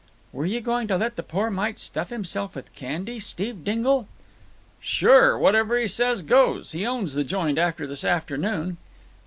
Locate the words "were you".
0.33-0.61